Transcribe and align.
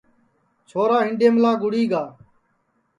چھورا 0.69 0.99
ہِینڈؔیملا 1.05 1.51
گُڑی 1.61 1.83
گا 1.91 2.03